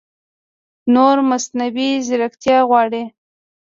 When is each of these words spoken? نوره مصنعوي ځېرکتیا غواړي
نوره 0.93 1.23
مصنعوي 1.31 1.89
ځېرکتیا 2.07 2.57
غواړي 2.69 3.03